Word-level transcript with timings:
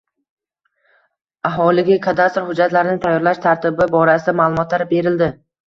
Aholiga 1.49 1.99
kadastr 2.07 2.49
hujjatlarini 2.49 3.03
tayyorlash 3.05 3.45
tartibi 3.47 3.91
borasida 3.95 4.39
ma'lumotlar 4.43 4.89
berildi. 4.99 5.33